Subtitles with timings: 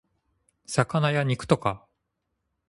[0.65, 1.85] 魚や肉とか